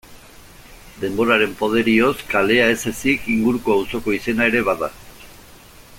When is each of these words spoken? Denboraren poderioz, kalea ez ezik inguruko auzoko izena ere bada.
Denboraren 1.01 1.53
poderioz, 1.59 2.15
kalea 2.33 2.65
ez 2.77 2.81
ezik 2.95 3.29
inguruko 3.35 3.77
auzoko 3.77 4.19
izena 4.21 4.49
ere 4.53 4.65
bada. 4.71 4.91